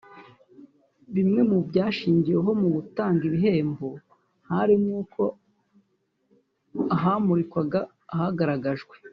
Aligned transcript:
Bimwe 1.15 1.41
mu 1.49 1.57
byashingiweho 1.69 2.49
mu 2.61 2.67
gutanga 2.75 3.21
ibihembo 3.29 3.89
harimo 4.51 4.93
uko 5.03 5.23
ahamurikirwaga 6.95 7.79
hagaragajwe 8.17 8.95